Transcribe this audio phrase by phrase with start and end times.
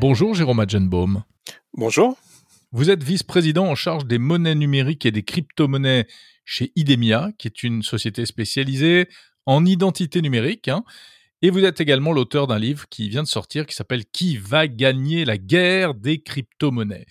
[0.00, 1.22] Bonjour Jérôme Adjenbaum.
[1.74, 2.18] Bonjour.
[2.72, 6.08] Vous êtes vice-président en charge des monnaies numériques et des crypto-monnaies
[6.44, 9.08] chez Idemia, qui est une société spécialisée
[9.46, 10.66] en identité numérique.
[10.66, 10.82] Hein.
[11.40, 14.66] Et vous êtes également l'auteur d'un livre qui vient de sortir qui s'appelle Qui va
[14.66, 17.06] gagner la guerre des crypto-monnaies?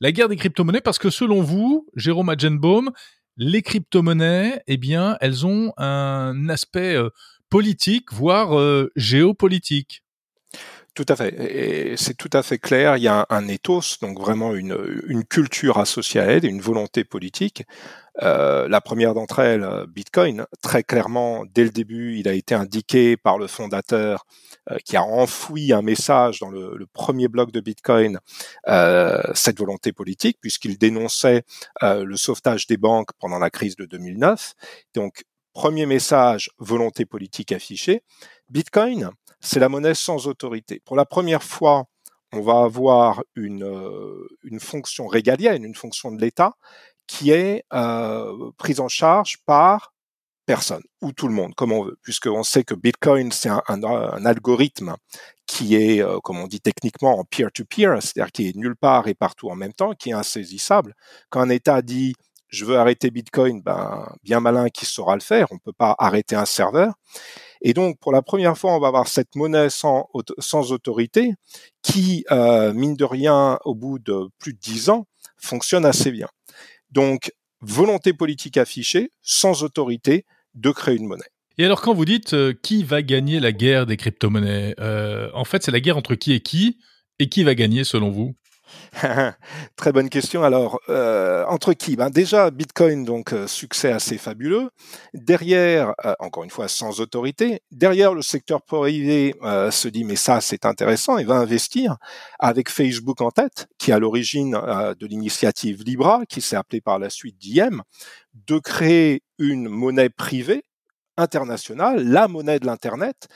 [0.00, 2.92] La guerre des crypto-monnaies parce que selon vous, Jérôme Adjenbaum,
[3.36, 7.10] les crypto-monnaies, eh bien, elles ont un aspect euh,
[7.50, 10.02] politique, voire euh, géopolitique.
[10.96, 11.34] Tout à fait.
[11.38, 12.96] Et c'est tout à fait clair.
[12.96, 16.62] Il y a un, ethos, donc vraiment une, une, culture associée à elle et une
[16.62, 17.64] volonté politique.
[18.22, 23.18] Euh, la première d'entre elles, Bitcoin, très clairement, dès le début, il a été indiqué
[23.18, 24.24] par le fondateur
[24.70, 28.18] euh, qui a enfoui un message dans le, le premier bloc de Bitcoin,
[28.66, 31.42] euh, cette volonté politique, puisqu'il dénonçait
[31.82, 34.54] euh, le sauvetage des banques pendant la crise de 2009.
[34.94, 38.02] Donc, premier message, volonté politique affichée.
[38.48, 40.80] Bitcoin, c'est la monnaie sans autorité.
[40.84, 41.86] Pour la première fois,
[42.32, 46.56] on va avoir une, euh, une fonction régalienne, une fonction de l'État
[47.06, 49.92] qui est euh, prise en charge par
[50.44, 54.96] personne ou tout le monde, comme on veut, puisqu'on sait que Bitcoin, c'est un, algorithme
[55.46, 59.14] qui est, euh, comme on dit techniquement, en peer-to-peer, c'est-à-dire qui est nulle part et
[59.14, 60.94] partout en même temps, qui est insaisissable.
[61.30, 62.14] Quand un État dit
[62.48, 65.48] je veux arrêter Bitcoin, ben bien malin qui saura le faire.
[65.50, 66.94] On peut pas arrêter un serveur.
[67.68, 70.06] Et donc, pour la première fois, on va avoir cette monnaie sans,
[70.70, 71.32] autorité
[71.82, 76.28] qui, euh, mine de rien, au bout de plus de dix ans, fonctionne assez bien.
[76.92, 81.26] Donc, volonté politique affichée, sans autorité, de créer une monnaie.
[81.58, 85.44] Et alors, quand vous dites euh, qui va gagner la guerre des crypto-monnaies, euh, en
[85.44, 86.78] fait, c'est la guerre entre qui et qui,
[87.18, 88.36] et qui va gagner selon vous?
[89.76, 90.42] Très bonne question.
[90.42, 91.96] Alors, euh, entre qui?
[91.96, 94.70] Ben Déjà, Bitcoin, donc euh, succès assez fabuleux.
[95.14, 99.34] Derrière, euh, encore une fois, sans autorité, derrière le secteur privé
[99.70, 101.96] se dit, mais ça, c'est intéressant, et va investir
[102.38, 106.98] avec Facebook en tête, qui est à l'origine de l'initiative Libra, qui s'est appelée par
[106.98, 107.82] la suite Diem,
[108.34, 110.64] de créer une monnaie privée
[111.16, 113.28] internationale, la monnaie de l'Internet,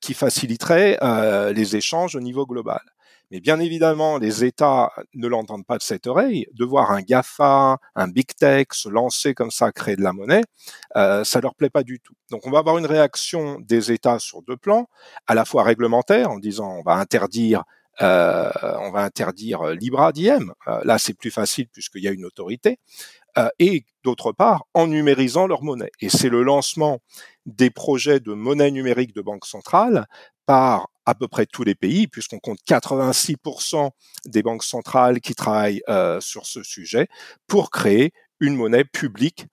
[0.00, 0.98] qui faciliterait
[1.52, 2.80] les échanges au niveau global.
[3.30, 6.46] Mais bien évidemment, les États ne l'entendent pas de cette oreille.
[6.54, 10.42] De voir un GAFA, un Big Tech se lancer comme ça, créer de la monnaie,
[10.96, 12.14] euh, ça leur plaît pas du tout.
[12.30, 14.88] Donc on va avoir une réaction des États sur deux plans,
[15.26, 17.64] à la fois réglementaire, en disant on va interdire
[18.02, 18.50] euh,
[18.80, 20.52] on va interdire Libra diem.
[20.68, 22.78] Euh, là, c'est plus facile puisqu'il y a une autorité.
[23.38, 25.90] Euh, et d'autre part, en numérisant leur monnaie.
[26.00, 27.00] Et c'est le lancement
[27.44, 30.06] des projets de monnaie numérique de banque centrale
[30.46, 33.90] par à peu près tous les pays, puisqu'on compte 86%
[34.26, 37.08] des banques centrales qui travaillent euh, sur ce sujet,
[37.46, 39.46] pour créer une monnaie publique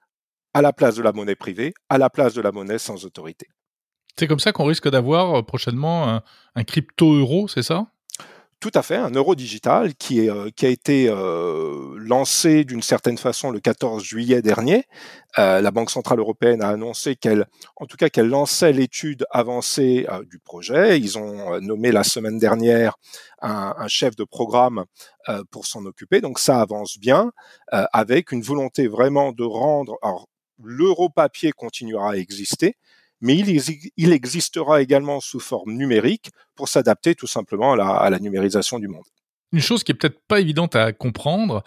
[0.53, 3.47] à la place de la monnaie privée, à la place de la monnaie sans autorité.
[4.18, 6.22] C'est comme ça qu'on risque d'avoir euh, prochainement
[6.56, 7.93] un crypto-euro, c'est ça?
[8.63, 13.51] Tout à fait, un euro digital euh, qui a été euh, lancé d'une certaine façon
[13.51, 14.85] le 14 juillet dernier.
[15.38, 20.07] Euh, la Banque centrale européenne a annoncé qu'elle, en tout cas, qu'elle lançait l'étude avancée
[20.29, 20.97] du projet.
[20.97, 22.96] Ils ont nommé la semaine dernière
[23.41, 24.85] un, un chef de programme
[25.51, 26.22] pour s'en occuper.
[26.22, 27.34] Donc ça avance bien,
[27.68, 29.97] avec une volonté vraiment de rendre.
[30.01, 30.30] Alors,
[30.63, 32.78] l'euro papier continuera à exister,
[33.24, 38.90] mais il, existera également sous forme numérique pour s'adapter tout simplement à la, numérisation du
[38.90, 39.06] monde.
[39.54, 41.64] Une chose qui est peut-être pas évidente à comprendre,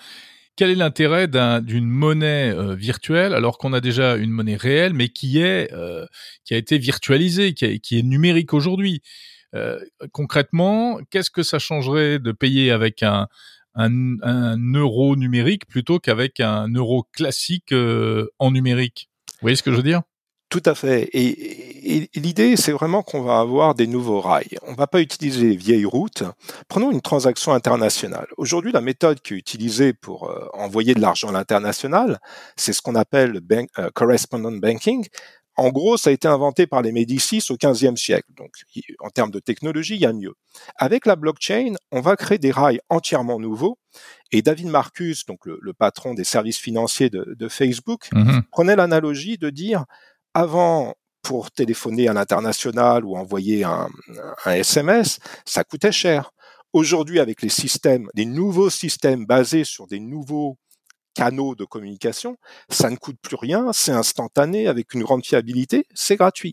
[0.54, 5.08] quel est l'intérêt d'une monnaie euh, virtuelle alors qu'on a déjà une monnaie réelle mais
[5.08, 6.04] qui euh,
[6.50, 9.00] a été virtualisée, qui, est numérique aujourd'hui?
[9.54, 9.80] Euh,
[10.12, 13.28] Concrètement, qu'est-ce que ça changerait de payer avec un
[14.74, 19.08] euro numérique plutôt qu'avec un euro classique en numérique?
[19.36, 20.02] Vous voyez ce que je veux dire?
[20.60, 21.10] Tout à fait.
[21.12, 24.58] Et, l'idée, c'est vraiment qu'on va avoir des nouveaux rails.
[24.62, 26.24] On ne va pas utiliser les vieilles routes.
[26.68, 28.26] Prenons une transaction internationale.
[28.38, 32.20] Aujourd'hui, la méthode qui est utilisée pour euh, envoyer de l'argent à l'international,
[32.56, 35.06] c'est ce qu'on appelle le bank, euh, correspondent banking.
[35.56, 38.28] En gros, ça a été inventé par les Médicis au XVe siècle.
[38.36, 38.52] Donc,
[39.00, 40.34] en termes de technologie, il y a mieux.
[40.76, 43.78] Avec la blockchain, on va créer des rails entièrement nouveaux.
[44.32, 48.42] Et David Marcus, donc le, patron des services financiers de, Facebook, mm-hmm.
[48.50, 49.84] prenait l'analogie de dire
[50.36, 53.88] avant, pour téléphoner à l'international ou envoyer un,
[54.44, 56.30] SMS, ça coûtait cher.
[56.74, 60.58] Aujourd'hui, avec les systèmes, les nouveaux systèmes basés sur des nouveaux
[61.14, 62.36] canaux de communication,
[62.68, 66.52] ça ne coûte plus rien, c'est instantané, avec une grande fiabilité, c'est gratuit.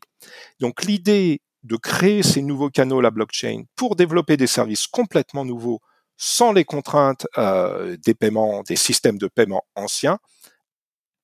[0.61, 5.81] Donc l'idée de créer ces nouveaux canaux, la blockchain, pour développer des services complètement nouveaux,
[6.15, 10.19] sans les contraintes euh, des paiements, des systèmes de paiement anciens,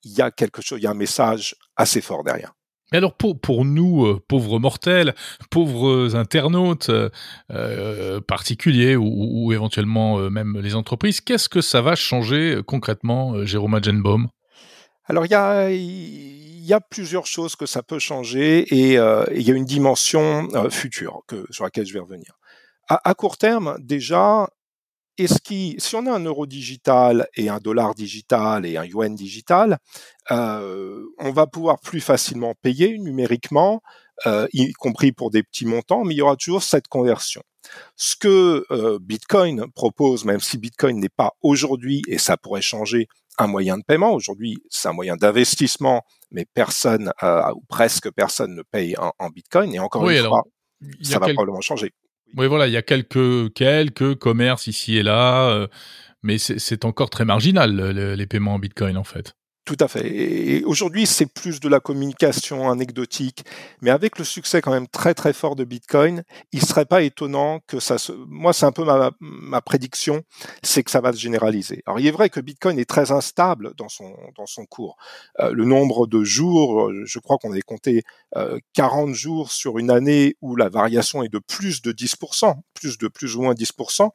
[0.04, 2.54] il y a quelque chose, il y a un message assez fort derrière.
[2.92, 5.14] alors pour, pour nous, euh, pauvres mortels,
[5.50, 7.10] pauvres internautes euh,
[7.52, 13.46] euh particuliers ou, ou éventuellement euh, même les entreprises, qu'est-ce que ça va changer concrètement,
[13.46, 14.30] Jérôme Agenbaum?
[15.06, 19.52] Alors il y a, y a plusieurs choses que ça peut changer et il y
[19.52, 22.38] a une dimension future que, sur laquelle je vais revenir.
[22.88, 24.48] À, à court terme, déjà,
[25.20, 29.14] est-ce qui, si on a un euro digital et un dollar digital et un yuan
[29.16, 29.78] digital,
[30.32, 33.82] euh, on va pouvoir plus facilement payer numériquement,
[34.26, 37.42] euh, y compris pour des petits montants, mais il y aura toujours cette conversion.
[37.96, 43.08] Ce que euh, Bitcoin propose, même si Bitcoin n'est pas aujourd'hui, et ça pourrait changer,
[43.40, 44.12] un moyen de paiement.
[44.14, 49.30] Aujourd'hui, c'est un moyen d'investissement, mais personne euh, ou presque personne ne paye en, en
[49.30, 49.74] Bitcoin.
[49.74, 50.44] Et encore une fois,
[51.02, 51.94] ça va probablement changer.
[52.38, 55.68] Oui, voilà, il y a quelques quelques commerces ici et là, euh,
[56.22, 57.76] mais c'est encore très marginal
[58.16, 59.34] les paiements en Bitcoin en fait.
[59.70, 60.08] Tout à fait.
[60.08, 63.46] Et aujourd'hui, c'est plus de la communication anecdotique,
[63.84, 67.60] mais avec le succès quand même très très fort de Bitcoin, il serait pas étonnant
[67.68, 68.12] que ça se.
[68.12, 70.24] Moi, c'est un peu ma, prédiction,
[70.64, 71.84] c'est que ça va se généraliser.
[71.86, 74.98] Alors, il est vrai que Bitcoin est très instable dans son dans son cours.
[75.40, 78.02] Euh, le nombre de jours, je crois qu'on avait compté
[78.38, 82.98] euh, 40 jours sur une année où la variation est de plus de 10%, plus
[82.98, 84.10] de plus ou moins 10%.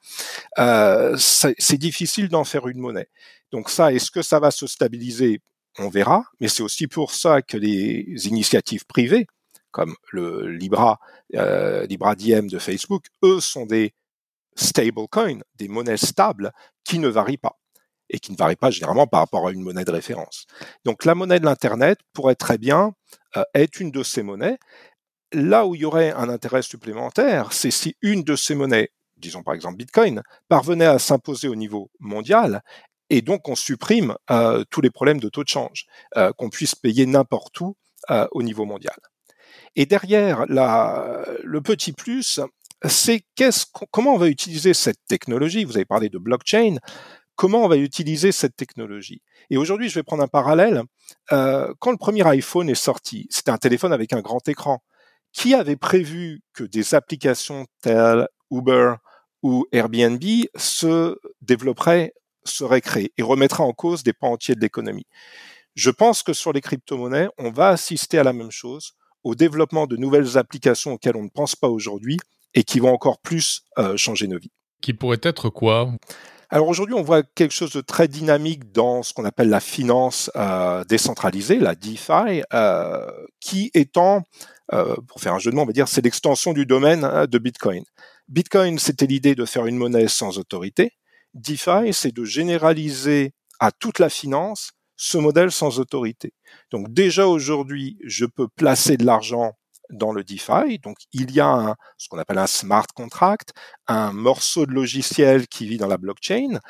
[0.59, 3.09] Euh, c'est difficile d'en faire une monnaie.
[3.55, 5.41] Donc ça, est-ce que ça va se stabiliser?
[5.79, 9.29] On verra, mais c'est aussi pour ça que les initiatives privées,
[9.71, 10.99] comme le Libra,
[11.37, 13.95] euh, Libra Diem de Facebook, eux sont des
[14.57, 16.51] stablecoins, des monnaies stables
[16.83, 17.57] qui ne varient pas
[18.11, 20.47] et qui ne varient pas généralement par rapport à une monnaie de référence.
[20.85, 22.93] Donc la monnaie de l'Internet pourrait très bien
[23.37, 24.59] euh, être une de ces monnaies.
[25.33, 29.45] Là où il y aurait un intérêt supplémentaire, c'est si une de ces monnaies, disons
[29.45, 32.61] par exemple Bitcoin, parvenait à s'imposer au niveau mondial
[33.15, 36.75] et donc on supprime euh, tous les problèmes de taux de change, euh, qu'on puisse
[36.75, 37.77] payer n'importe où
[38.11, 38.97] euh, au niveau mondial.
[39.77, 42.41] Et derrière, le petit plus,
[42.85, 43.25] c'est
[43.93, 45.65] comment on va utiliser cette technologie?
[45.65, 46.79] Vous avez parlé de blockchain.
[47.37, 49.23] Comment on va utiliser cette technologie?
[49.49, 50.83] Et aujourd'hui, je vais prendre un parallèle.
[51.29, 54.83] quand le premier iPhone est sorti, c'était un téléphone avec un grand écran.
[55.33, 58.95] Qui avait prévu que des applications telles Uber
[59.43, 60.23] ou Airbnb
[60.57, 62.13] se développeraient
[62.45, 65.07] serait créé et remettra en cause des pans entiers de l'économie.
[65.75, 68.93] Je pense que sur les crypto-monnaies, on va assister à la même chose,
[69.25, 72.19] au développement de nouvelles applications auxquelles on ne pense pas aujourd'hui
[72.55, 74.53] et qui vont encore plus euh, changer nos vies.
[74.81, 75.91] Qui pourrait être quoi?
[76.51, 80.31] Alors aujourd'hui, on voit quelque chose de très dynamique dans ce qu'on appelle la finance
[80.37, 83.11] euh, décentralisée, la DeFi, euh,
[83.41, 84.23] qui étant,
[84.73, 87.27] euh, pour faire un jeu de mots, on va dire, c'est l'extension du domaine hein,
[87.27, 87.83] de Bitcoin.
[88.29, 90.93] Bitcoin, c'était l'idée de faire une monnaie sans autorité.
[91.35, 96.33] DeFi, c'est de généraliser à toute la finance ce modèle sans autorité.
[96.71, 99.53] Donc déjà aujourd'hui, je peux placer de l'argent
[99.91, 100.79] dans le DeFi.
[100.83, 103.53] Donc il y a un, ce qu'on appelle un smart contract,
[103.87, 106.61] un morceau de logiciel qui vit dans la blockchain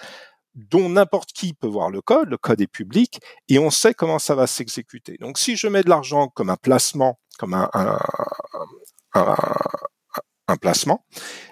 [0.55, 4.20] dont n'importe qui peut voir le code, le code est public, et on sait comment
[4.20, 5.16] ça va s'exécuter.
[5.20, 7.99] Donc si je mets de l'argent comme un placement, comme un, un,
[9.14, 9.37] un,
[10.54, 11.04] un placement.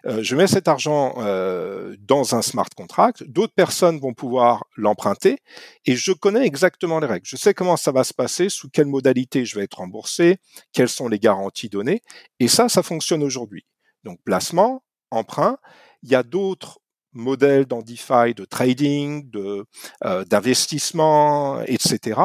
[0.06, 3.22] Euh, je mets cet argent euh, dans un smart contract.
[3.24, 5.38] D'autres personnes vont pouvoir l'emprunter
[5.84, 7.26] et je connais exactement les règles.
[7.26, 10.38] Je sais comment ça va se passer, sous quelle modalité je vais être remboursé,
[10.72, 12.02] quelles sont les garanties données.
[12.40, 13.66] Et ça, ça fonctionne aujourd'hui.
[14.04, 15.58] Donc placement, emprunt.
[16.02, 16.80] Il y a d'autres
[17.12, 19.66] modèles dans DeFi de trading, de
[20.04, 22.20] euh, d'investissement, etc.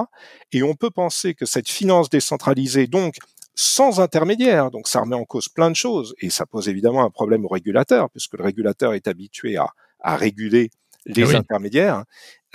[0.52, 3.16] Et on peut penser que cette finance décentralisée, donc
[3.58, 4.72] sans intermédiaire.
[4.72, 7.50] Donc ça remet en cause plein de choses et ça pose évidemment un problème au
[7.50, 9.68] régulateur puisque le régulateur est habitué à,
[10.00, 10.70] à réguler
[11.06, 12.04] les ah intermédiaires.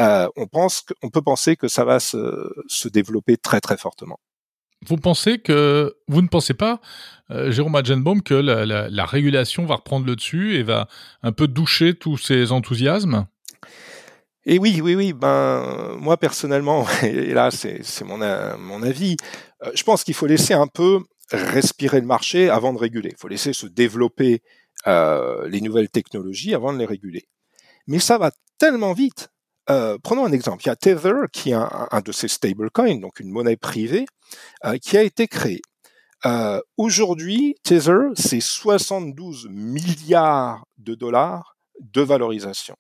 [0.01, 4.21] Euh, on pense on peut penser que ça va se, se développer très très fortement.
[4.87, 6.81] Vous pensez que vous ne pensez pas,
[7.31, 10.89] euh, Jérôme Agenbaum, que la, la, la, régulation va reprendre le dessus et va
[11.23, 13.27] un peu doucher tous ces enthousiasmes?
[14.45, 15.13] Et oui, oui, oui.
[15.13, 18.19] Ben moi personnellement, et là c'est mon
[18.59, 19.17] mon avis,
[19.65, 23.11] euh, je pense qu'il faut laisser un peu respirer le marché avant de réguler.
[23.13, 24.43] Il faut laisser se développer
[24.87, 27.25] euh, les nouvelles technologies avant de les réguler.
[27.87, 29.29] Mais ça va tellement vite.
[29.71, 30.65] Euh, prenons un exemple.
[30.65, 34.07] Il y a Tether, qui est un, de ces stablecoins, donc une monnaie privée,
[34.83, 35.63] qui a été créée.
[36.77, 42.77] Aujourd'hui, Tether, c'est 72 milliards de dollars de valorisation.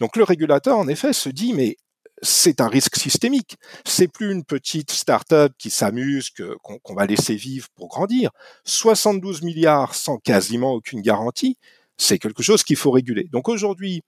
[0.00, 1.76] Donc le régulateur, en effet, se dit, mais
[2.22, 3.56] c'est un risque systémique.
[3.84, 6.30] C'est plus une petite start-up qui s'amuse,
[6.62, 8.30] qu'on va laisser vivre pour grandir.
[8.64, 11.56] 72 milliards sans quasiment aucune garantie,
[11.96, 13.24] c'est quelque chose qu'il faut réguler.
[13.24, 14.02] Donc aujourd'hui,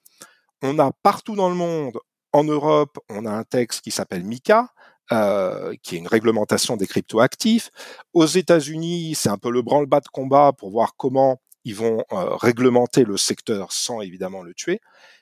[0.62, 1.98] on a partout dans le monde,
[2.32, 4.68] en Europe, on a un texte qui s'appelle MICA,
[5.12, 7.70] euh, qui est une réglementation des cryptoactifs.
[8.14, 12.36] Aux États-Unis, c'est un peu le branle-bas de combat pour voir comment ils vont euh,
[12.36, 14.80] réglementer le secteur sans évidemment le tuer.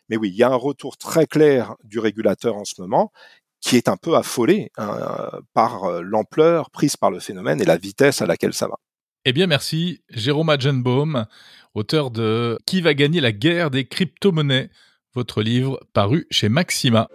[0.09, 3.13] Mais oui, il y a un retour très clair du régulateur en ce moment
[3.61, 7.77] qui est un peu affolé hein, par euh, l'ampleur prise par le phénomène et la
[7.77, 8.79] vitesse à laquelle ça va.
[9.25, 11.27] Eh bien, merci Jérôme Agenbaum,
[11.75, 14.71] auteur de Qui va gagner la guerre des crypto-monnaies,
[15.15, 17.09] votre livre paru chez Maxima.